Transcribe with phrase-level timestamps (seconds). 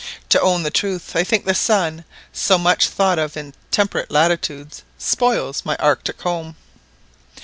[0.29, 4.81] To own the truth, I think the sun, so much thought of in temperate latitudes,
[4.97, 6.55] spoils my Arctic home."